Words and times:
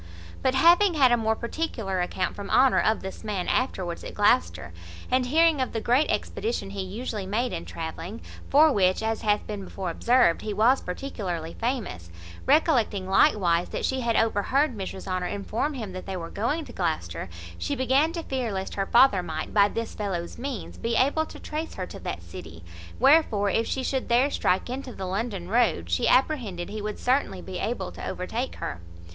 But, 0.41 0.55
having 0.55 0.95
had 0.95 1.11
a 1.11 1.15
more 1.15 1.35
particular 1.35 2.01
account 2.01 2.35
from 2.35 2.49
Honour 2.49 2.79
of 2.81 3.01
this 3.03 3.23
man 3.23 3.47
afterwards 3.47 4.03
at 4.03 4.15
Gloucester, 4.15 4.73
and 5.11 5.27
hearing 5.27 5.61
of 5.61 5.73
the 5.73 5.79
great 5.79 6.09
expedition 6.09 6.71
he 6.71 6.81
usually 6.81 7.27
made 7.27 7.53
in 7.53 7.65
travelling, 7.65 8.19
for 8.49 8.71
which 8.71 9.03
(as 9.03 9.21
hath 9.21 9.45
been 9.45 9.63
before 9.63 9.91
observed) 9.91 10.41
he 10.41 10.55
was 10.55 10.81
particularly 10.81 11.53
famous; 11.53 12.09
recollecting, 12.47 13.07
likewise, 13.07 13.69
that 13.69 13.85
she 13.85 14.01
had 14.01 14.15
overheard 14.15 14.75
Mrs 14.75 15.07
Honour 15.07 15.27
inform 15.27 15.75
him 15.75 15.91
that 15.91 16.07
they 16.07 16.17
were 16.17 16.31
going 16.31 16.65
to 16.65 16.73
Gloucester, 16.73 17.29
she 17.59 17.75
began 17.75 18.11
to 18.13 18.23
fear 18.23 18.51
lest 18.51 18.73
her 18.73 18.87
father 18.87 19.21
might, 19.21 19.53
by 19.53 19.67
this 19.67 19.93
fellow's 19.93 20.39
means, 20.39 20.79
be 20.79 20.95
able 20.95 21.27
to 21.27 21.37
trace 21.39 21.75
her 21.75 21.85
to 21.85 21.99
that 21.99 22.23
city; 22.23 22.63
wherefore, 22.99 23.51
if 23.51 23.67
she 23.67 23.83
should 23.83 24.09
there 24.09 24.31
strike 24.31 24.67
into 24.67 24.93
the 24.93 25.05
London 25.05 25.47
road, 25.47 25.91
she 25.91 26.07
apprehended 26.07 26.69
he 26.69 26.81
would 26.81 26.97
certainly 26.97 27.39
be 27.39 27.59
able 27.59 27.91
to 27.91 28.03
overtake 28.03 28.55
her. 28.55 28.81